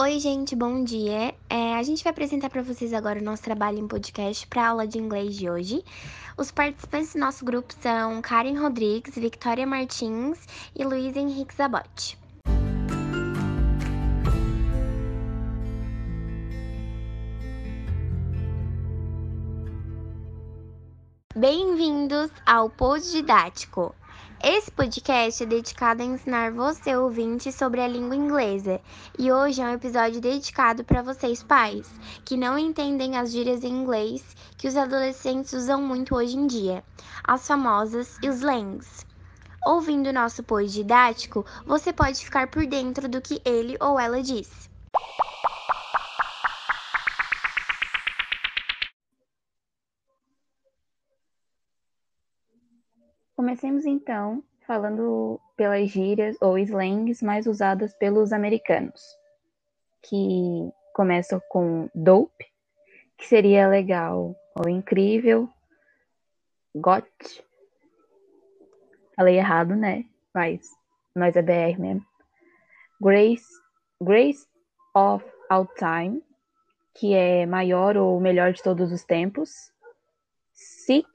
[0.00, 1.34] Oi, gente, bom dia.
[1.50, 4.68] É, a gente vai apresentar para vocês agora o nosso trabalho em podcast para a
[4.68, 5.84] aula de inglês de hoje.
[6.36, 10.38] Os participantes do nosso grupo são Karen Rodrigues, Victoria Martins
[10.72, 12.16] e Luiz Henrique Zabotti.
[21.34, 23.92] Bem-vindos ao Pod Didático.
[24.40, 28.80] Esse podcast é dedicado a ensinar você, ouvinte, sobre a língua inglesa.
[29.18, 31.92] E hoje é um episódio dedicado para vocês, pais,
[32.24, 34.24] que não entendem as gírias em inglês
[34.56, 36.84] que os adolescentes usam muito hoje em dia,
[37.24, 39.04] as famosas slangs.
[39.66, 44.70] Ouvindo nosso post didático, você pode ficar por dentro do que ele ou ela diz.
[53.48, 59.02] Comecemos então falando pelas gírias ou slangs mais usadas pelos americanos,
[60.02, 62.44] que começam com dope,
[63.16, 65.48] que seria legal ou incrível,
[66.74, 67.08] got,
[69.16, 70.04] falei errado, né?
[70.34, 70.68] Mas
[71.16, 72.06] nós é BR mesmo.
[73.00, 73.48] Grace,
[73.98, 74.46] Grace
[74.94, 76.22] of All Time,
[76.92, 79.72] que é maior ou melhor de todos os tempos.
[80.52, 81.08] Sick,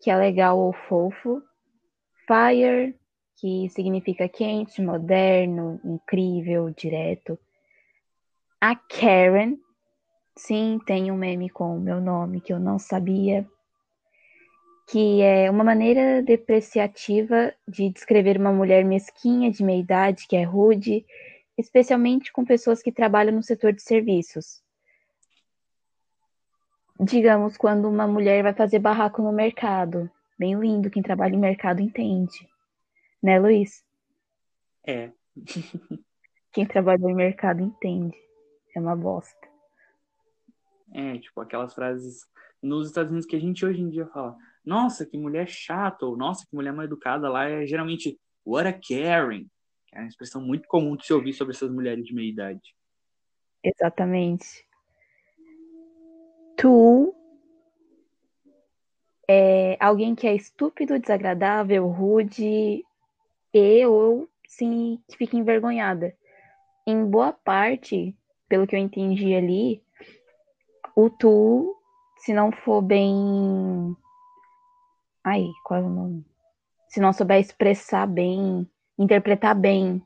[0.00, 1.40] que é legal ou fofo.
[2.26, 2.94] Fire,
[3.36, 7.38] que significa quente, moderno, incrível, direto.
[8.60, 9.56] A Karen,
[10.36, 13.46] sim, tem um meme com o meu nome que eu não sabia,
[14.88, 20.42] que é uma maneira depreciativa de descrever uma mulher mesquinha de meia idade que é
[20.42, 21.04] rude,
[21.58, 24.62] especialmente com pessoas que trabalham no setor de serviços.
[26.98, 31.80] Digamos, quando uma mulher vai fazer barraco no mercado, Bem lindo, quem trabalha em mercado
[31.80, 32.48] entende.
[33.22, 33.84] Né, Luiz?
[34.86, 35.10] É.
[36.52, 38.16] quem trabalha em mercado entende.
[38.74, 39.48] É uma bosta.
[40.92, 42.26] É, tipo, aquelas frases
[42.62, 46.16] nos Estados Unidos que a gente hoje em dia fala, nossa, que mulher chata, ou
[46.16, 49.46] nossa, que mulher mal educada, lá é geralmente what a Karen,
[49.86, 52.76] que é uma expressão muito comum de se ouvir sobre essas mulheres de meia idade.
[53.64, 54.66] Exatamente.
[56.56, 57.15] Tu
[59.28, 62.84] é alguém que é estúpido, desagradável, rude
[63.52, 66.14] e ou sim que fica envergonhada.
[66.86, 68.16] Em boa parte,
[68.48, 69.82] pelo que eu entendi ali,
[70.94, 71.76] o tu,
[72.18, 73.96] se não for bem.
[75.24, 76.24] Ai, qual é o nome?
[76.88, 80.00] Se não souber expressar bem, interpretar bem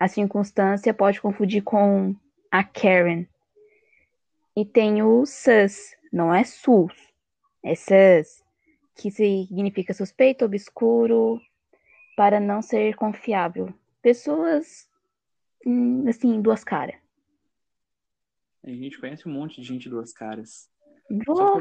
[0.00, 2.14] a circunstância, pode confundir com
[2.50, 3.24] a Karen.
[4.56, 6.92] E tem o sus, não é sus,
[7.62, 8.42] é sus
[8.98, 11.40] que significa suspeito, obscuro,
[12.16, 13.72] para não ser confiável.
[14.02, 14.90] Pessoas,
[15.64, 16.96] hum, assim, duas caras.
[18.64, 20.68] A gente conhece um monte de gente duas caras.
[21.24, 21.58] Só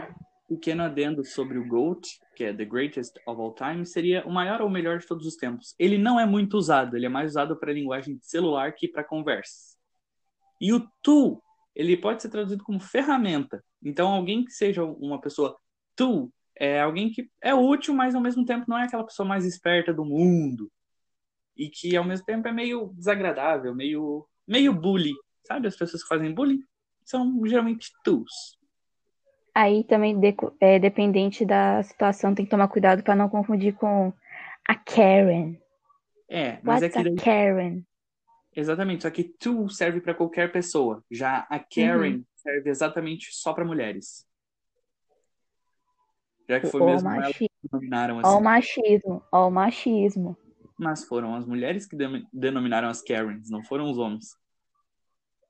[0.50, 4.32] um pequeno adendo sobre o GOAT, que é The Greatest of All Time, seria o
[4.32, 5.76] maior ou melhor de todos os tempos.
[5.78, 9.78] Ele não é muito usado, ele é mais usado para linguagem celular que para conversas.
[10.60, 11.44] E o tool,
[11.76, 13.64] ele pode ser traduzido como ferramenta.
[13.84, 15.56] Então, alguém que seja uma pessoa
[15.96, 19.46] tool é alguém que é útil, mas ao mesmo tempo não é aquela pessoa mais
[19.46, 20.72] esperta do mundo.
[21.56, 25.14] E que ao mesmo tempo é meio desagradável, meio, meio bully.
[25.48, 26.62] Sabe as pessoas que fazem bullying?
[27.04, 28.58] São geralmente tools.
[29.56, 30.16] Aí também,
[30.60, 34.14] é, dependente da situação, tem que tomar cuidado para não confundir com
[34.68, 35.56] a Karen.
[36.30, 37.84] É, mas What's é que a Karen?
[38.56, 41.04] Exatamente, só que tu serve para qualquer pessoa.
[41.10, 42.26] Já a Karen Uhum.
[42.36, 44.27] serve exatamente só para mulheres.
[46.50, 48.44] Já que foi o mesmo elas que denominaram ó o assim.
[48.44, 50.38] machismo, ó o machismo.
[50.78, 51.98] Mas foram as mulheres que
[52.32, 54.28] denominaram as Karens, não foram os homens.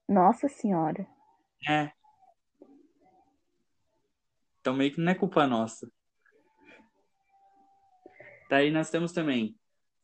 [0.07, 1.05] Nossa senhora.
[1.67, 1.91] É.
[4.61, 5.89] Então meio que não é culpa nossa.
[8.49, 9.55] Daí nós temos também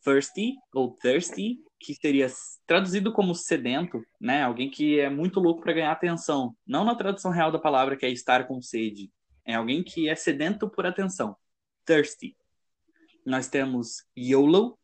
[0.03, 2.27] thirsty ou thirsty, que seria
[2.67, 4.43] traduzido como sedento, né?
[4.43, 6.55] Alguém que é muito louco para ganhar atenção.
[6.67, 9.09] Não na tradução real da palavra, que é estar com sede.
[9.45, 11.35] É alguém que é sedento por atenção.
[11.85, 12.35] Thirsty.
[13.25, 14.77] Nós temos YOLO,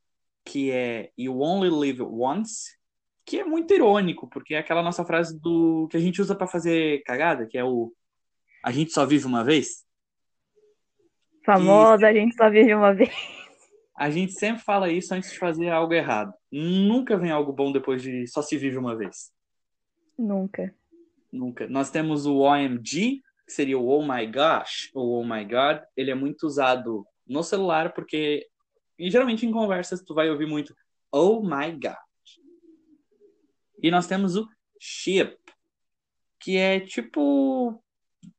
[0.45, 2.77] que é You Only Live Once,
[3.25, 6.47] que é muito irônico, porque é aquela nossa frase do que a gente usa para
[6.47, 7.93] fazer cagada, que é o
[8.63, 9.85] a gente só vive uma vez.
[11.45, 13.09] Famosa, a gente só vive uma vez.
[13.95, 16.33] A gente sempre fala isso antes de fazer algo errado.
[16.51, 19.31] Nunca vem algo bom depois de só se vive uma vez.
[20.17, 20.73] Nunca.
[21.31, 21.67] Nunca.
[21.67, 25.81] Nós temos o OMG, que seria o Oh My Gosh, ou Oh My God.
[25.97, 28.47] Ele é muito usado no celular porque,
[28.97, 30.75] e geralmente em conversas, tu vai ouvir muito
[31.11, 31.95] Oh My God.
[33.81, 34.47] E nós temos o
[34.79, 35.35] ship,
[36.39, 37.83] que é tipo.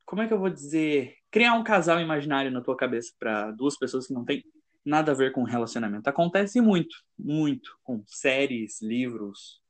[0.07, 1.17] Como é que eu vou dizer?
[1.29, 4.45] Criar um casal imaginário na tua cabeça para duas pessoas que não têm
[4.85, 6.09] nada a ver com relacionamento.
[6.09, 9.61] Acontece muito, muito, com séries, livros.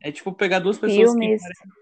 [0.00, 1.42] É tipo pegar duas pessoas Filmes.
[1.42, 1.81] que.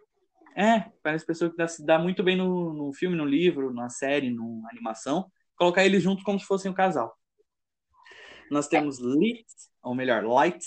[0.56, 3.88] É, parece pessoas que dá, se dá muito bem no, no filme, no livro, na
[3.88, 7.17] série, numa animação, colocar eles juntos como se fossem um casal.
[8.50, 9.47] Nós temos lit,
[9.82, 10.67] ou melhor, lights,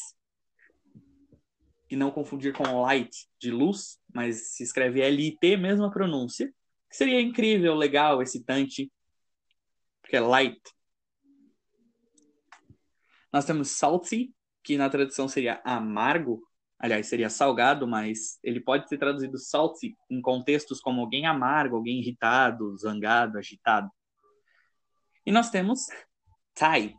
[1.90, 6.48] e não confundir com light de luz, mas se escreve L-I-T, mesma pronúncia.
[6.90, 8.92] Que seria incrível, legal, excitante,
[10.02, 10.62] porque é light.
[13.32, 14.34] Nós temos salty,
[14.64, 16.42] que na tradução seria amargo,
[16.84, 22.00] aliás, seria salgado, mas ele pode ser traduzido salty em contextos como alguém amargo, alguém
[22.00, 23.90] irritado, zangado, agitado.
[25.26, 25.80] E nós temos
[26.54, 26.98] tight,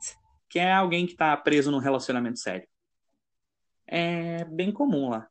[0.48, 2.66] que é alguém que está preso num relacionamento sério.
[3.86, 5.28] É bem comum lá.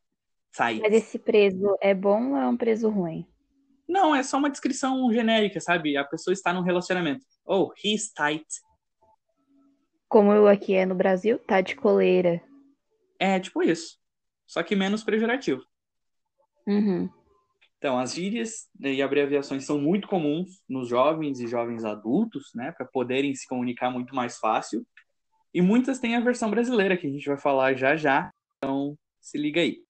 [0.56, 0.82] Tight.
[0.82, 3.28] Mas esse preso é bom ou é um preso ruim?
[3.90, 5.98] Não, é só uma descrição genérica, sabe?
[5.98, 7.26] A pessoa está num relacionamento.
[7.44, 8.46] Oh, he's tight.
[10.08, 12.40] Como eu aqui é no Brasil, tá de coleira.
[13.18, 14.03] É tipo isso.
[14.54, 15.64] Só que menos pejorativo.
[16.68, 17.10] Uhum.
[17.80, 22.86] Então, as gírias e abreviações são muito comuns nos jovens e jovens adultos, né, para
[22.86, 24.86] poderem se comunicar muito mais fácil.
[25.52, 28.32] E muitas têm a versão brasileira que a gente vai falar já já.
[28.60, 29.82] Então, se liga aí.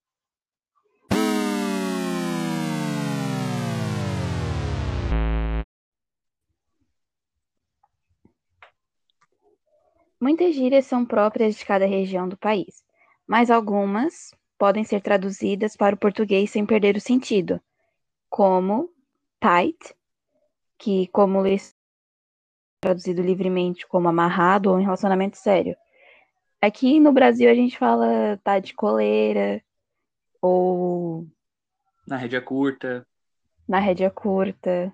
[10.21, 12.81] Muitas gírias são próprias de cada região do país,
[13.27, 17.61] mas algumas podem ser traduzidas para o português sem perder o sentido,
[18.29, 18.89] como
[19.39, 19.95] tight,
[20.77, 21.43] que como
[22.79, 25.75] traduzido livremente como amarrado ou em relacionamento sério.
[26.61, 29.61] Aqui no Brasil a gente fala tá de coleira
[30.41, 31.25] ou
[32.07, 33.05] Na rédea curta.
[33.67, 34.93] na rédea curta.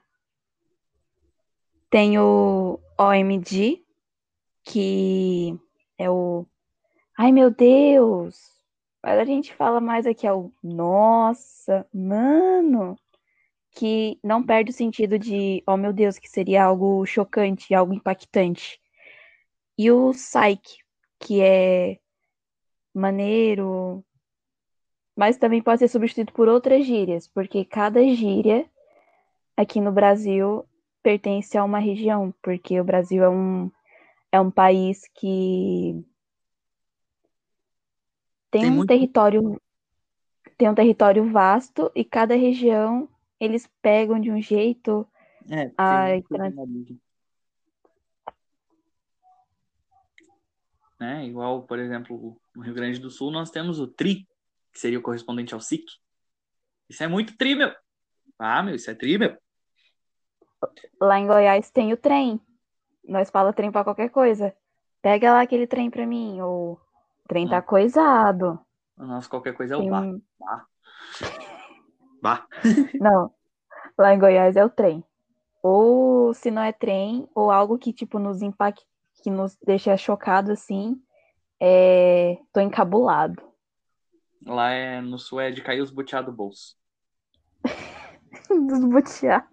[1.89, 3.83] Tem o OMG,
[4.63, 5.59] que
[5.97, 6.45] é o.
[7.17, 8.58] Ai meu Deus!
[9.03, 12.97] Mas a gente fala mais aqui, é o nossa, mano!
[13.71, 18.79] Que não perde o sentido de, oh meu Deus, que seria algo chocante, algo impactante.
[19.77, 20.79] E o psych,
[21.19, 21.99] que é
[22.93, 24.03] maneiro,
[25.15, 28.69] mas também pode ser substituído por outras gírias, porque cada gíria
[29.55, 30.65] aqui no Brasil
[31.03, 33.71] pertence a uma região, porque o Brasil é um,
[34.31, 36.03] é um país que
[38.51, 39.61] tem, Tem um muito- território
[40.57, 43.07] tem um território vasto e cada região
[43.39, 45.07] eles pegam de um jeito
[45.49, 46.99] É, Ai, muito trans- regionalismo.
[50.99, 51.25] Né?
[51.27, 54.27] Igual, por exemplo, no Rio Grande do Sul, nós temos o TRI,
[54.73, 55.85] que seria o correspondente ao SIC.
[56.89, 57.71] Isso é muito tri, meu.
[58.37, 59.37] Ah, meu, isso é tri, meu.
[60.99, 62.39] Lá em Goiás tem o trem.
[63.07, 64.53] Nós fala trem pra qualquer coisa.
[65.01, 66.79] Pega lá aquele trem pra mim, ou
[67.29, 67.61] trem tá Ah.
[67.61, 68.59] coisado.
[68.97, 70.03] O nosso qualquer coisa é o Tem bar.
[70.39, 70.67] Bar.
[72.21, 72.47] Bar.
[72.99, 73.33] Não,
[73.97, 75.03] lá em Goiás é o trem.
[75.63, 78.83] Ou se não é trem, ou algo que tipo nos impacta,
[79.23, 81.01] que nos deixa chocado assim,
[81.61, 83.41] é tô encabulado.
[84.45, 86.75] Lá é, no sul é de cair os butiá do bolso.
[88.67, 89.47] Desbotear.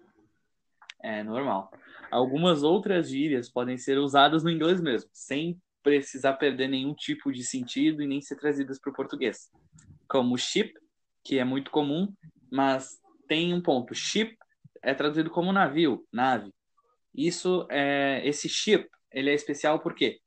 [1.03, 1.71] É normal.
[2.09, 7.45] Algumas outras gírias podem ser usadas no inglês mesmo, sem precisar perder nenhum tipo de
[7.45, 9.49] sentido e nem ser trazidas para o português.
[10.09, 10.73] Como ship,
[11.23, 12.13] que é muito comum,
[12.51, 13.95] mas tem um ponto.
[13.95, 14.37] Ship
[14.83, 16.51] é traduzido como navio, nave.
[17.15, 20.19] Isso é esse ship, ele é especial porque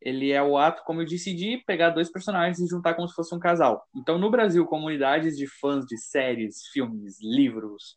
[0.00, 3.14] ele é o ato, como eu disse, de pegar dois personagens e juntar como se
[3.14, 3.86] fosse um casal.
[3.94, 7.96] Então, no Brasil, comunidades de fãs de séries, filmes, livros,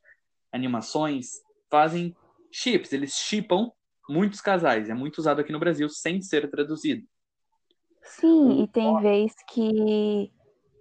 [0.51, 1.31] animações
[1.67, 2.15] fazem
[2.51, 3.71] chips, eles chipam
[4.11, 4.89] muitos casais.
[4.89, 7.05] É muito usado aqui no Brasil sem ser traduzido.
[8.03, 10.31] Sim, e tem vez que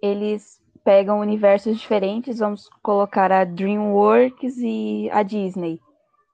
[0.01, 5.79] eles pegam universos diferentes, vamos colocar a DreamWorks e a Disney.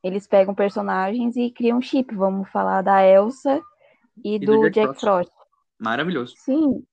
[0.02, 2.16] Eles pegam personagens e criam chip.
[2.16, 3.62] Vamos falar da Elsa
[4.24, 5.32] e, do do, Jack Jack Frost.
[5.78, 6.34] Maravilhoso.
[6.38, 6.84] Sim.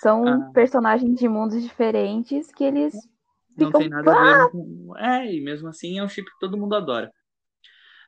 [0.00, 0.50] São Ah.
[0.52, 2.94] personagens de mundos diferentes que eles
[3.56, 3.80] Não ficam.
[3.80, 4.96] tem nada a ver com.
[4.96, 7.10] É, e mesmo assim é um chip que todo mundo adora.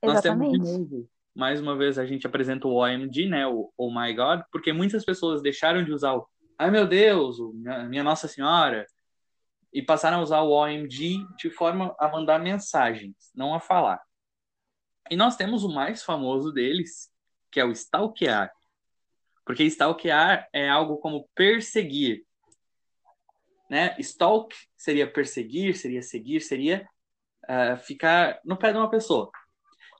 [0.02, 3.46] Nós temos novo, mais uma vez a gente apresenta o OMG, né?
[3.46, 6.26] O Oh My God, porque muitas pessoas deixaram de usar o
[6.58, 8.86] Ai meu Deus, o minha, minha Nossa Senhora,
[9.72, 13.98] e passaram a usar o OMG de forma a mandar mensagens, não a falar.
[15.10, 17.10] E nós temos o mais famoso deles,
[17.50, 18.52] que é o stalkear.
[19.44, 22.26] Porque stalkear é algo como perseguir.
[23.68, 23.96] né?
[23.98, 26.86] Stalk seria perseguir, seria seguir, seria
[27.44, 29.30] uh, ficar no pé de uma pessoa.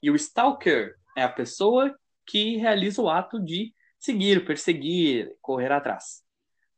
[0.02, 1.95] E o stalker é a pessoa
[2.26, 6.23] que realiza o ato de seguir, perseguir, correr atrás.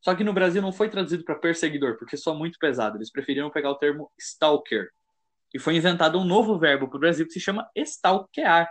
[0.00, 2.97] Só que no Brasil não foi traduzido para perseguidor, porque soa muito pesado.
[2.97, 4.88] Eles preferiram pegar o termo stalker.
[5.55, 8.69] E foi inventado um novo verbo para o Brasil que se chama stalkear,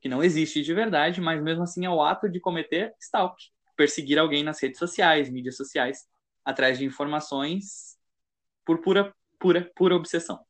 [0.00, 3.36] que não existe de verdade, mas mesmo assim é o ato de cometer stalk,
[3.76, 6.06] perseguir alguém nas redes sociais, mídias sociais,
[6.44, 7.98] atrás de informações
[8.64, 10.40] por pura, pura, pura obsessão.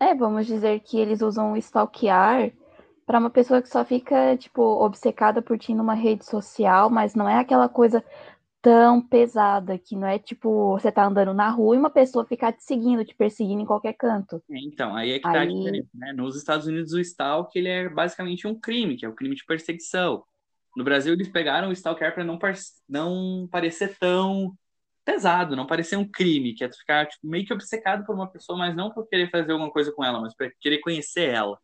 [0.00, 2.52] É, vamos dizer que eles usam stalkear
[3.04, 7.28] para uma pessoa que só fica, tipo, obcecada por ti numa rede social, mas não
[7.28, 8.04] é aquela coisa
[8.60, 12.52] tão pesada que não é tipo você tá andando na rua e uma pessoa ficar
[12.52, 14.42] te seguindo, te perseguindo em qualquer canto.
[14.50, 15.48] É, então, aí é que tá aí...
[15.48, 16.12] a diferença, né?
[16.12, 19.34] Nos Estados Unidos o stalk ele é basicamente um crime, que é o um crime
[19.34, 20.22] de perseguição.
[20.76, 22.38] No Brasil, eles pegaram o stalker para não,
[22.88, 24.54] não parecer tão
[25.08, 28.58] pesado, não parecer um crime, que é ficar tipo, meio que obcecado por uma pessoa,
[28.58, 31.58] mas não por querer fazer alguma coisa com ela, mas por querer conhecer ela.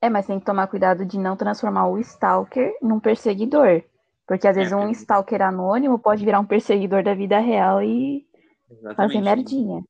[0.00, 3.82] É, mas tem que tomar cuidado de não transformar o stalker num perseguidor.
[4.24, 8.24] Porque às vezes é, um stalker anônimo pode virar um perseguidor da vida real e
[8.70, 8.96] Exatamente.
[8.96, 9.82] fazer merdinha.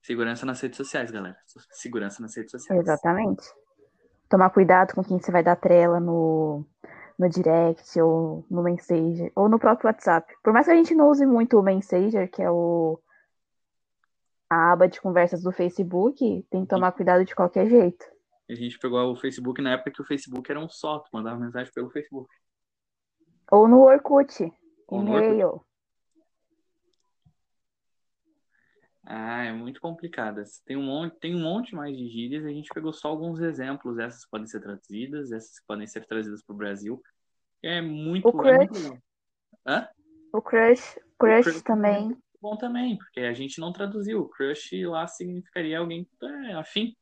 [0.00, 1.36] Segurança nas redes sociais, galera.
[1.72, 2.80] Segurança nas redes sociais.
[2.80, 3.44] Exatamente
[4.30, 6.66] tomar cuidado com quem você vai dar trela no,
[7.18, 10.34] no direct ou no Messenger ou no próprio WhatsApp.
[10.42, 12.98] Por mais que a gente não use muito o Messenger, que é o
[14.50, 18.04] a aba de conversas do Facebook, tem que tomar cuidado de qualquer jeito.
[18.48, 21.40] A gente pegou o Facebook na época que o Facebook era um só, tu mandava
[21.40, 22.28] mensagem pelo Facebook.
[23.50, 24.52] Ou no Orkut,
[24.92, 25.64] e-mail.
[29.06, 30.42] Ah, é muito complicada.
[30.64, 32.44] Tem um monte, tem um monte mais de gírias.
[32.44, 33.98] A gente pegou só alguns exemplos.
[33.98, 37.02] Essas podem ser traduzidas, essas podem ser trazidas para o Brasil.
[37.62, 38.28] É muito.
[38.28, 38.50] O crush.
[38.50, 39.02] É muito...
[39.66, 39.88] Hã?
[40.32, 42.12] O crush, crush, o crush também.
[42.12, 44.20] É bom também, porque a gente não traduziu.
[44.20, 46.94] O crush lá significaria alguém é, afim.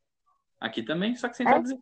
[0.61, 1.51] Aqui também, só que sem é.
[1.51, 1.79] traduzir.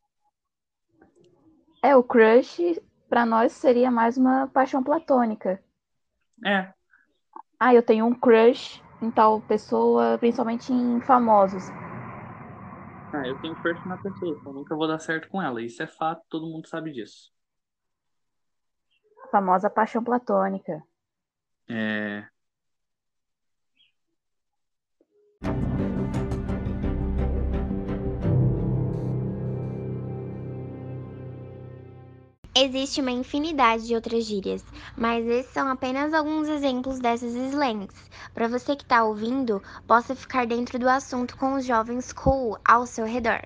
[1.82, 5.62] É, o crush para nós seria mais uma paixão platônica.
[6.44, 6.72] É.
[7.58, 11.72] Ah, eu tenho um crush em tal pessoa, principalmente em famosos.
[13.12, 15.62] Ah, eu tenho crush na pessoa, então nunca vou dar certo com ela.
[15.62, 17.32] Isso é fato, todo mundo sabe disso.
[19.24, 20.82] A famosa paixão platônica.
[21.68, 22.28] É.
[32.62, 34.62] Existe uma infinidade de outras gírias,
[34.94, 37.94] mas esses são apenas alguns exemplos dessas slangs,
[38.34, 42.86] para você que está ouvindo possa ficar dentro do assunto com os jovens cool ao
[42.86, 43.40] seu redor.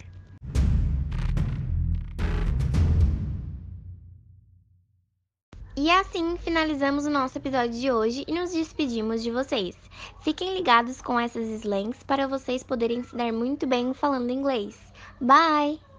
[5.76, 9.76] E assim finalizamos o nosso episódio de hoje e nos despedimos de vocês.
[10.23, 14.76] Fiquem ligados com essas slangs para vocês poderem se dar muito bem falando inglês.
[15.21, 15.93] Bye!